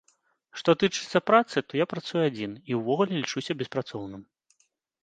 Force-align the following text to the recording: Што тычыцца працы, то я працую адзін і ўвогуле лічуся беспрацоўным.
Што 0.61 0.73
тычыцца 0.83 1.21
працы, 1.31 1.57
то 1.67 1.73
я 1.83 1.87
працую 1.93 2.21
адзін 2.31 2.51
і 2.73 2.81
ўвогуле 2.81 3.13
лічуся 3.21 3.59
беспрацоўным. 3.63 4.21